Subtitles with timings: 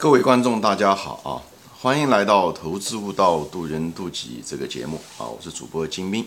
[0.00, 1.36] 各位观众，大家好啊！
[1.78, 5.28] 欢迎来到《投资悟道，渡人渡己》这个节目啊！
[5.28, 6.26] 我是主播金兵。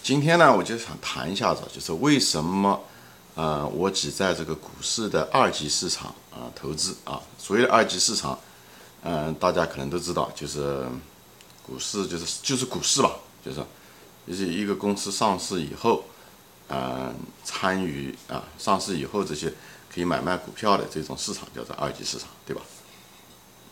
[0.00, 2.80] 今天呢，我就想谈一下子，就是为什么
[3.34, 7.20] 呃，我只在这个股市的二级市场啊投资啊。
[7.36, 8.38] 所谓的二级市场，
[9.02, 10.86] 嗯，大家可能都知道，就是
[11.66, 13.10] 股市，就是就是股市吧，
[13.44, 13.60] 就是
[14.24, 16.04] 就是一个公司上市以后，
[16.68, 19.52] 嗯，参与啊，上市以后这些。
[19.98, 22.62] 可以买卖股票的这种市场叫做二级市场，对吧？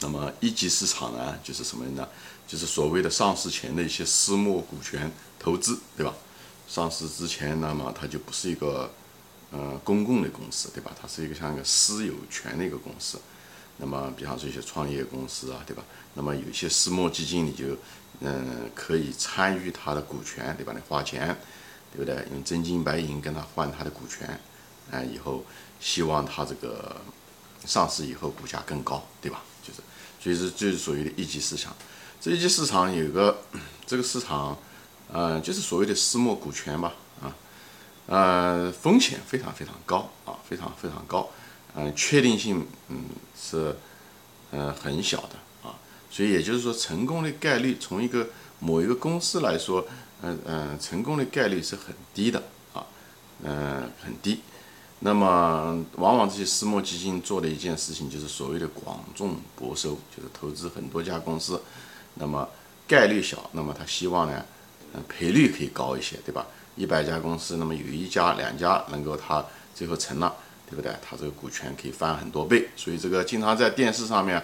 [0.00, 2.08] 那么一级市场呢，就是什么呢？
[2.48, 5.08] 就是所谓的上市前的一些私募股权
[5.38, 6.12] 投资，对吧？
[6.66, 8.90] 上市之前，那么它就不是一个
[9.52, 10.90] 呃公共的公司，对吧？
[11.00, 13.20] 它是一个像一个私有权的一个公司。
[13.76, 15.84] 那么，比方说一些创业公司啊，对吧？
[16.14, 17.78] 那么有一些私募基金，你就
[18.18, 20.72] 嗯可以参与它的股权，对吧？
[20.74, 21.38] 你花钱，
[21.92, 22.26] 对不对？
[22.32, 24.40] 用真金白银跟他换他的股权，
[24.90, 25.44] 啊，以后。
[25.80, 26.96] 希望它这个
[27.64, 29.42] 上市以后股价更高，对吧？
[29.62, 29.80] 就是，
[30.20, 31.74] 所以是就是属于的一级市场。
[32.20, 33.42] 这一级市场有个
[33.86, 34.58] 这个市场，
[35.12, 37.34] 呃，就是所谓的私募股权吧，啊，
[38.06, 41.30] 呃，风险非常非常高啊，非常非常高，
[41.74, 43.04] 嗯，确定性嗯
[43.38, 43.76] 是
[44.50, 45.78] 嗯很小的啊，
[46.10, 49.86] 所以也就是说成功的概率从一个某一个公司来说，
[50.22, 52.86] 嗯嗯，成功的概率是很低的啊，
[53.42, 54.40] 嗯，很低。
[55.00, 61.60] 那么，往往这些私募基金做的一件事情就是所谓的广种博收，就是投资很多家公司，
[62.14, 62.48] 那么
[62.88, 64.44] 概率小，那么他希望呢，
[64.94, 66.46] 嗯，赔率可以高一些，对吧？
[66.76, 69.44] 一百家公司，那么有一家、两家能够他
[69.74, 70.34] 最后成了，
[70.68, 70.90] 对不对？
[71.02, 74.42] 他这个股权可以翻很多倍，所以这个经常在电视上面，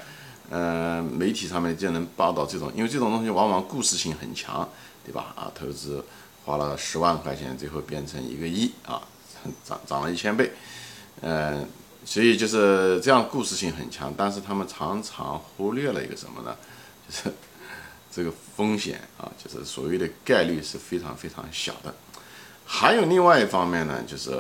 [0.51, 4.69] 嗯，媒体上面就能报道这种，因为这种东西往往故事性很强，
[5.05, 5.33] 对吧？
[5.35, 6.05] 啊，投资
[6.45, 9.01] 花了十万块钱，最后变成一个亿啊。
[9.65, 10.53] 涨涨了一千倍，
[11.21, 11.69] 嗯，
[12.05, 14.13] 所以就是这样，故事性很强。
[14.17, 16.57] 但是他们常常忽略了一个什么呢？
[17.09, 17.33] 就是
[18.11, 21.95] 这个风险啊，就是所谓的概率是非常非常小的。
[22.65, 24.31] 还有另外一方面呢，就是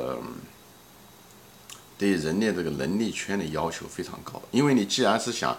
[1.97, 4.41] 对人的这个能力圈的要求非常高。
[4.51, 5.57] 因为你既然是想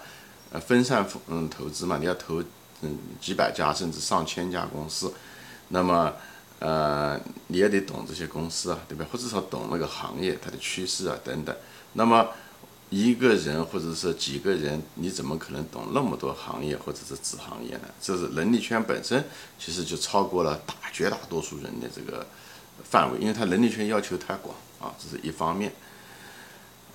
[0.51, 2.43] 呃分散嗯投资嘛，你要投
[2.81, 5.13] 嗯几百家甚至上千家公司，
[5.67, 6.13] 那么。
[6.59, 9.05] 呃，你也得懂这些公司啊，对吧？
[9.11, 11.53] 或者说懂那个行业它的趋势啊等等。
[11.93, 12.29] 那么
[12.89, 17.81] 一个人或者是几个人，你怎么可能懂那么多行业或者是子行业呢？
[18.01, 19.25] 这是能力圈本身
[19.59, 22.25] 其实就超过了大绝大多数人的这个
[22.83, 25.73] 范围，因为他能力圈要求太广啊，这是一方面。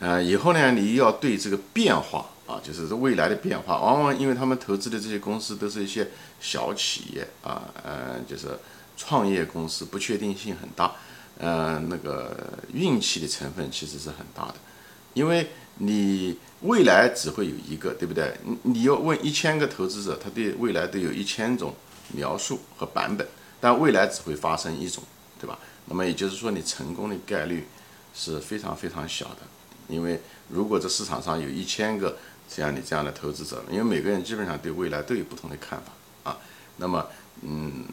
[0.01, 6.09] 呃，以后呢，你要对这个变化啊，就是未来的变化，往往因为他们投资的这些公司都是一些
[6.41, 8.59] 小企业啊，呃，就是。
[8.99, 10.93] 创业公司不确定性很大，
[11.39, 12.37] 呃，那个
[12.75, 14.57] 运气的成分其实是很大的，
[15.15, 18.37] 因为你未来只会有一个，对不对？
[18.43, 21.73] 你你要问一千个投资者，他对未来都有一千种
[22.13, 23.25] 描述和版本，
[23.61, 25.01] 但未来只会发生一种，
[25.41, 25.57] 对吧？
[25.87, 27.69] 那么也就是说，你成功的概率
[28.13, 29.43] 是非常非常小的，
[29.87, 36.37] 因为如果这市场上有一千个像你这样的投资者，因为每个人基本上对未来都有不同的看法啊，
[36.79, 37.07] 那么
[37.43, 37.85] 嗯。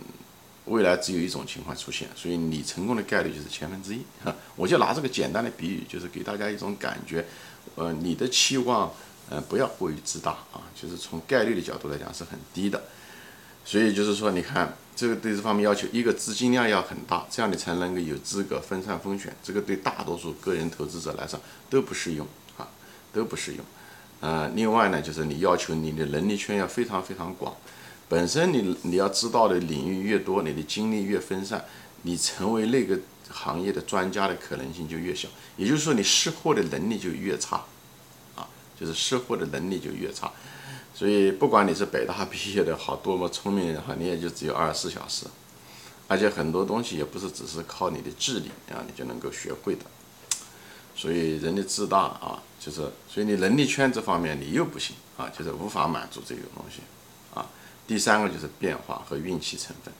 [0.66, 4.02] 未来只有一种情况出现，所以你成功的概率就是千分之一。
[4.24, 7.24] 哈，我就拿这个简单的比喻，就是给大家一种感觉，
[7.76, 8.92] 呃，你的期望，
[9.30, 12.84] 呃，不要过于自大啊，就是从概率的角度来讲是很低的。
[13.64, 19.36] 所以就是说，你看这个对这方面要求，一个资金量要很大，这样你才能够有资格分散风险。
[19.44, 21.40] 这个对大多数个人投资者来说
[21.70, 22.28] 都不适用
[22.58, 22.68] 啊，
[23.12, 23.66] 都不适用。
[24.22, 27.56] 呃，另外呢，就是你要求你的能力圈要非常非常广。
[28.08, 31.66] 本身你你要知道的领域越多，你的精力越分散，
[32.04, 33.00] 你成为那个
[33.32, 35.28] 行业的专家的可能性就越小。
[35.58, 37.66] 也就是说，你识货的能力就越差，
[38.36, 38.48] 啊，
[38.80, 40.32] 就是识货的能力就越差。
[40.94, 45.26] 所以，不管你是北大毕业的好多么聪明人哈，你也就只有二十四小时，
[46.08, 49.82] 而且很多东西也不是只是靠你的智力啊，你就能够学会的。
[50.96, 56.82] 所以，人的自大啊，就是所以你能力圈这方面你又不行啊，就是无法满足这个东西。
[57.88, 59.94] 第三个就是变化和运气成分，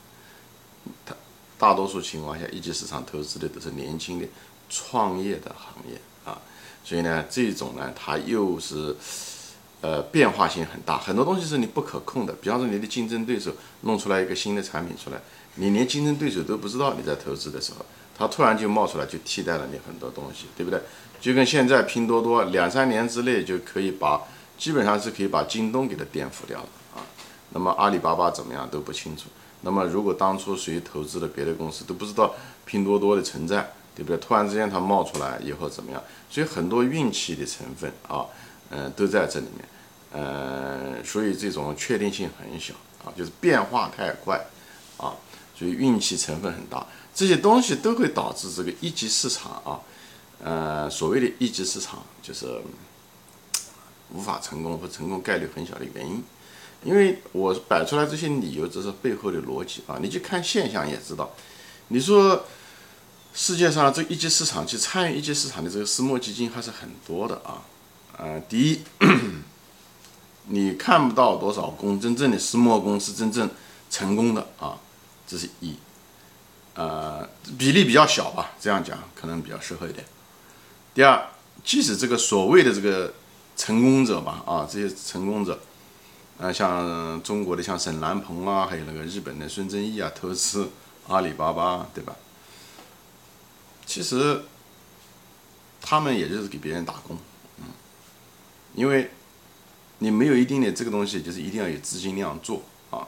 [1.04, 1.14] 它
[1.58, 4.26] 大多数情况下一级市场投资的都是年轻的
[4.68, 6.40] 创业的行业啊，
[6.84, 8.94] 所以呢，这种呢，它又是
[9.80, 12.32] 呃变化性很大，很多东西是你不可控的。
[12.34, 13.52] 比方说你的竞争对手
[13.82, 15.20] 弄出来一个新的产品出来，
[15.54, 17.86] 你连竞争对手都不知道你在投资的时候，
[18.18, 20.80] 它突然就冒出来就替代了你很多东西，对不对？
[21.20, 24.20] 就跟现在拼多多两三年之内就可以把
[24.58, 26.68] 基本上是可以把京东给它颠覆掉了。
[27.50, 29.24] 那么阿里巴巴怎么样都不清楚。
[29.62, 32.34] 那么如果当初谁投资的别的公司都不知道
[32.64, 34.16] 拼多多的存在，对不对？
[34.18, 36.02] 突然之间它冒出来以后怎么样？
[36.30, 38.26] 所以很多运气的成分啊，
[38.70, 39.68] 嗯，都在这里面，
[40.12, 44.38] 嗯，所以这种确定性很小啊，就是变化太快
[44.98, 45.16] 啊，
[45.56, 49.80] 所以运气成分很大，这些东西都会导致这个一级市场啊，
[50.44, 52.60] 呃，所谓的一级市场就是
[54.12, 56.22] 无法成功或成功概率很小的原因，
[56.86, 61.30] 因为我摆出来这些理由，这是背后的逻辑啊，你去看现象也知道，
[61.88, 62.44] 你说。
[63.38, 67.60] 世界上这一级市场去参与一级市场的这个私募基金还是很多的啊，
[68.16, 68.80] 呃，第一，
[70.48, 73.50] 你看不到多少公真正的私募公司真正
[73.90, 74.80] 成功的啊，
[75.26, 75.76] 这是一，
[76.76, 77.28] 呃，
[77.58, 80.02] 比例比较小吧，这样讲可能比较适合一点。
[80.94, 81.22] 第二，
[81.62, 83.12] 即使这个所谓的这个
[83.54, 85.60] 成功者吧，啊，这些成功者，
[86.38, 90.68] 呃，像中国的像沈南鹏啊，还有那个日本的孙正义啊，投资
[91.08, 92.14] 阿里巴巴，对吧？
[93.86, 94.42] 其实，
[95.80, 97.16] 他们也就是给别人打工，
[97.58, 97.64] 嗯，
[98.74, 99.10] 因为
[99.98, 103.06] 你没有一定的这个东西，就是一定要有资金量做啊，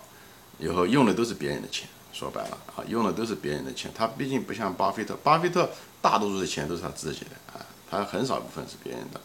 [0.59, 3.91] 以后用的都是别人的钱，说白了啊，用的都是别人的钱。
[3.95, 5.69] 他毕竟不像巴菲特，巴菲特
[6.01, 9.21] 大多数的钱都是他自己的啊，他很少一部分是别人的。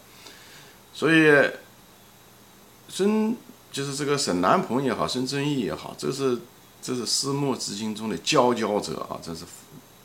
[0.92, 1.50] 所以，
[2.90, 3.36] 孙
[3.74, 6.40] 就是这个沈南鹏也好，孙正义也好，这是
[6.82, 9.44] 这是私募资金中的佼佼者啊，真是。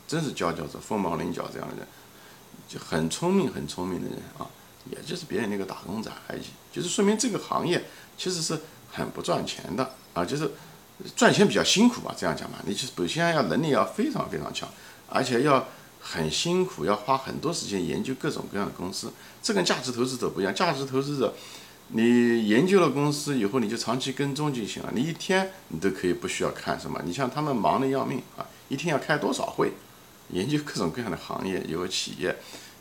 [0.09, 1.87] 真是佼佼者，凤毛麟角这样的人，
[2.67, 4.49] 就很聪明、很聪明的人啊，
[4.89, 6.41] 也就是别人那个打工仔而已，
[6.73, 7.85] 就是说明这个行业
[8.17, 8.59] 其实是
[8.91, 10.49] 很不赚钱的啊，就是
[11.15, 14.67] 赚钱比较辛苦吧，这样讲嘛，你首先要能力要非常非常强，
[15.07, 15.67] 而且要
[16.01, 19.13] 很辛苦，要花很多时间研究各种各样的公司，
[19.43, 21.35] 这跟价值投资者不一样，价值投资者
[21.91, 29.71] 你研究了公司以后，你就长期跟踪就行了，你一天你都可以不需要看什么，你像他们忙的要命啊，一天要开多少会？
[30.31, 32.35] 研究各种各样的行业，以后企业，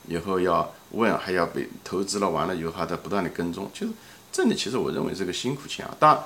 [0.06, 3.92] 以后要问，还要被投资了，完了以后还在不断的跟踪，就是
[4.30, 5.96] 这里其实我认为是个辛苦钱啊。
[5.98, 6.22] 当然，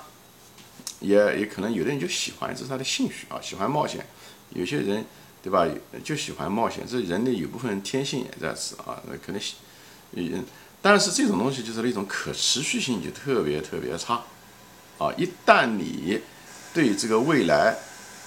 [0.98, 4.04] 也也可能有的人就喜欢，这是他的兴趣啊，喜欢冒险。
[4.50, 5.04] 有些人
[5.40, 5.64] 对吧，
[6.02, 9.40] 就喜欢冒险，这人的有部分天性也在此啊，那可能，
[10.14, 10.44] 嗯，
[10.82, 14.20] 但是这种东西就是那种可持续性就特别特别差
[14.98, 15.14] 啊。
[15.16, 16.20] 一旦你
[16.74, 17.76] 对这个未来，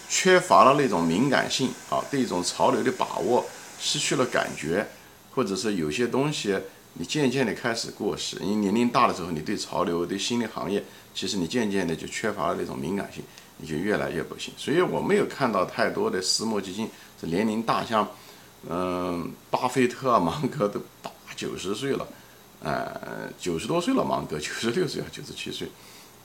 [0.09, 3.45] 缺乏了那种敏感性啊，对一种潮流的把握
[3.79, 4.87] 失去了感觉，
[5.33, 6.57] 或者是有些东西
[6.93, 8.37] 你渐渐的开始过时。
[8.39, 10.81] 你年龄大的时候，你对潮流、对新的行业，
[11.13, 13.21] 其实你渐渐的就缺乏了那种敏感性，
[13.57, 14.53] 你就越来越不行。
[14.55, 18.07] 所以我没有看到太多的私募基金是年龄大，像
[18.69, 22.07] 嗯，巴菲特啊、芒格都八九十岁了，
[22.65, 25.69] 呃，九十多岁了，芒格九十六岁啊，九十七岁。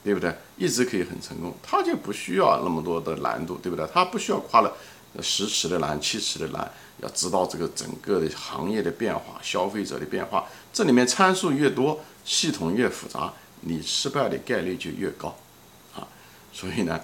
[0.03, 0.35] 对不对？
[0.57, 3.87] 一直可以很成功，他就不需要那么多的难度，对不对？
[3.93, 4.75] 他不需要跨了
[5.21, 6.73] 十尺的栏、七尺的栏，
[7.03, 15.37] 要知道这个整个的行业的变化、消费者的变化，这里面参数越多，系统越复杂，你失败的概率就越高，
[15.95, 16.09] 啊，
[16.51, 16.99] 所以呢，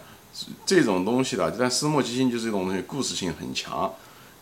[0.65, 3.95] 这种东西的，但私募基金就是这种东西，故事性很强，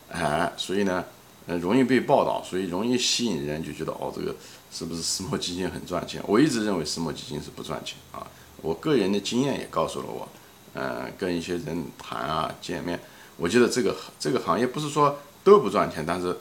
[0.08, 1.05] 哎，所以呢，
[1.49, 4.32] 呃，容易被报道，所以容易吸引人，就觉得哦，这个
[4.75, 6.21] 是不是私募基金很赚钱？
[6.26, 8.26] 我一直认为私募基金是不赚钱啊。
[8.61, 10.29] 我个人的经验也告诉了我，
[10.75, 12.99] 嗯，跟一些人谈啊见面，
[13.37, 16.37] 我觉得这个这个行业不是说都不赚钱，但是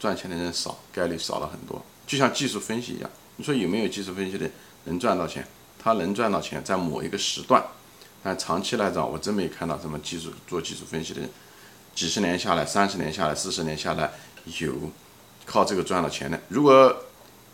[0.00, 1.84] 赚钱的人少，概率少了很多。
[2.06, 4.50] 就像技术分析一样，你说有没有技术分析的
[4.84, 5.46] 能赚到钱？
[5.78, 7.62] 他能赚到钱，在某一个时段，
[8.22, 11.30] 但长期来讲，我真没看到什么技术做技术分析的人，
[11.94, 14.10] 几十年下来、三十年下来、四十年下来
[14.58, 14.74] 有
[15.44, 16.40] 靠这个赚到钱的。
[16.48, 16.96] 如果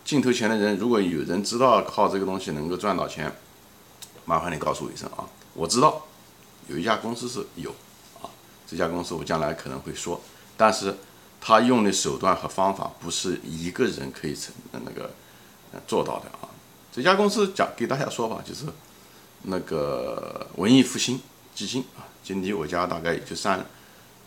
[0.04, 3.34] 镜头前的人，如果有人知道靠这个东西能够赚到钱，
[4.26, 5.24] 麻烦你告诉我一声啊！
[5.54, 6.02] 我知道
[6.68, 7.70] 有一家公司是有
[8.22, 8.28] 啊，
[8.66, 10.20] 这家公司我将来可能会说，
[10.56, 10.94] 但是
[11.40, 15.10] 他用的手段和方法不是一个人可以成那个
[15.86, 16.48] 做到的啊。
[16.92, 18.66] 这家公司讲给大家说吧，就是
[19.42, 21.20] 那个文艺复兴
[21.54, 23.64] 基金啊，就离我家大概也就三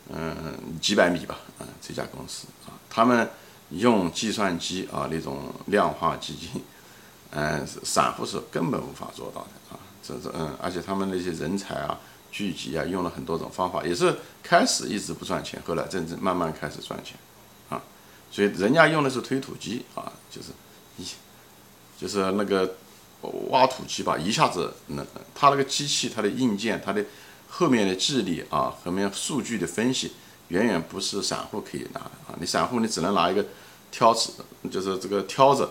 [0.10, 0.36] 嗯
[0.82, 3.30] 几百米吧，嗯，这家公司啊，他们
[3.70, 6.64] 用计算机啊那种量化基金，
[7.32, 9.80] 嗯， 散户是根本无法做到的啊。
[10.02, 12.00] 这这嗯，而且他们那些人才啊
[12.32, 17.18] 聚集啊，用了很多种方法，也是开始一直不赚钱，后来真正慢慢开始赚钱
[17.70, 17.82] 啊。
[18.32, 20.50] 所以人家用的是推土机啊，就是
[20.98, 21.06] 一
[22.00, 22.76] 就是那个
[23.50, 25.06] 挖土机吧，一下子那
[25.36, 27.04] 它那个机器它的硬件它的
[27.50, 30.14] 后面的智力啊，后面数据的分析
[30.50, 32.36] 远远不是散户可以拿的啊。
[32.40, 33.46] 你散户你只能拿一个
[33.92, 34.32] 挑子，
[34.72, 35.68] 就是这个挑子。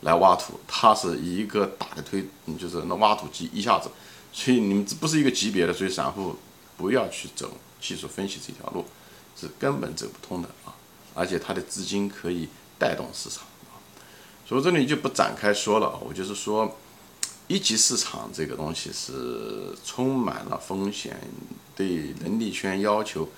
[0.00, 2.24] 来挖土，它是一个大的推，
[2.58, 3.90] 就是那挖土机一下子，
[4.32, 6.34] 所以你们这不是一个级别的，所以散户
[6.78, 8.86] 不要去走技术分析这条路，
[9.36, 10.72] 是根本走不通的啊！
[11.12, 12.48] 而且它的资金可以
[12.78, 13.76] 带动市场啊，
[14.48, 16.00] 所以这里就不展开说了。
[16.02, 16.78] 我就是说，
[17.46, 21.20] 一级市场这个东西是充满了风险，
[21.76, 23.28] 对能力圈要求，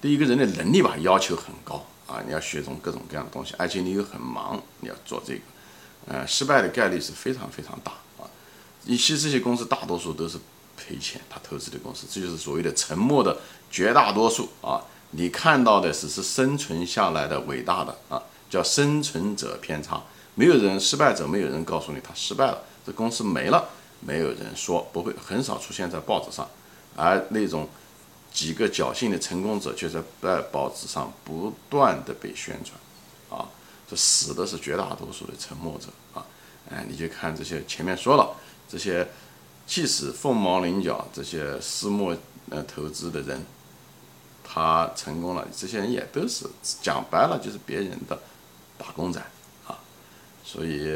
[0.00, 2.22] 对一个人的能力吧要求很高啊。
[2.26, 5.40] 你要学种各种各样的东西，而且你又很忙，你要做这个，
[6.06, 8.28] 呃，失败的概率是非常非常大啊。
[8.86, 10.38] 其实这些公司大多数都是
[10.76, 13.38] 赔钱，他投资的公司，这就是所谓的沉默的
[13.70, 14.82] 绝大多数啊。
[15.12, 20.02] 你看到的只是生存下来的伟大的啊，叫生存者偏差。
[20.34, 26.48] 没有人失败者，没有人告诉你他失败了，这公司没了，没有人说，不会很少出现在报纸上。
[26.94, 27.68] 而那种
[28.32, 32.78] 几个侥幸的成功者，却在在报纸上不断的被宣传，
[33.40, 33.48] 啊，
[33.88, 36.24] 这死的是绝大多数的沉默者啊。
[36.70, 38.36] 哎，你就看这些前面说了，
[38.68, 39.08] 这些
[39.66, 42.16] 即使凤毛麟角，这些私募
[42.50, 43.44] 呃投资的人。
[44.50, 46.46] 他成功了，这些人也都是
[46.80, 48.18] 讲白了就是别人的
[48.78, 49.20] 打工仔
[49.66, 49.78] 啊，
[50.42, 50.90] 所以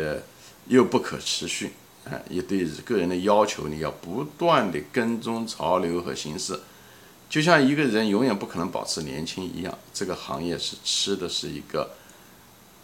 [0.67, 1.75] 又不可持续，
[2.07, 6.59] 哎，也对个人的要求你要不断的跟踪潮流和形势，
[7.33, 11.91] 就像一个人永远不可能保持年轻一样，这个行业是吃的是一个，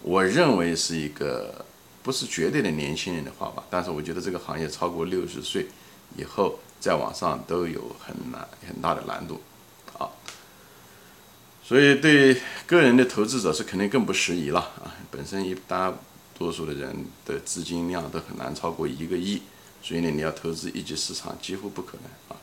[0.01, 1.67] 我认为是一个
[2.03, 5.67] 不是绝对的年轻人的话吧，但是我觉得这个行业超过六十岁
[6.17, 9.39] 以后再往上都有很难很大的难度。
[9.99, 10.09] 啊
[11.63, 14.97] 所以，对个人的投资者是肯定更不适宜了啊！
[15.11, 15.93] 本身一大
[16.39, 19.43] 多数的人的资金量都很难超过一个亿，
[19.83, 22.38] 所以呢，你要投资一级市场几乎不可能啊！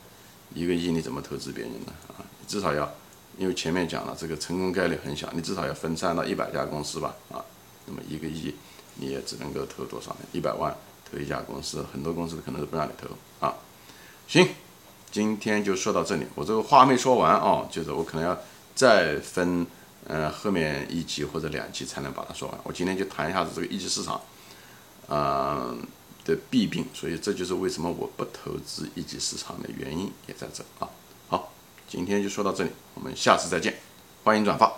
[0.55, 1.93] 一个亿你怎么投资别人呢？
[2.07, 2.91] 啊，至少要，
[3.37, 7.37] 因为前面讲了这个成功概率很小，你至少要分散到一百家公司吧啊！
[7.85, 8.55] 那么一个亿
[8.95, 10.25] 你也只能够投多少呢？
[10.31, 10.75] 一百万
[11.11, 13.07] 投一家公司，很多公司可能都不让你投
[13.45, 13.53] 啊！
[14.27, 14.47] 行，
[15.11, 18.35] 今天就说到这里，我这个话没说完啊，就是我可能要。
[18.75, 19.65] 再分，
[20.05, 22.59] 呃，后面一集或者两集才能把它说完。
[22.65, 24.19] 我今天就谈一下子这个一级市场，
[25.07, 25.81] 嗯
[26.25, 30.89] 的弊病，所以这就是为什么我不投资一级市场的原因也在这啊。
[31.29, 31.53] 好，
[31.87, 33.75] 今天就说到这里，我们下次再见，
[34.23, 34.74] 欢迎转发。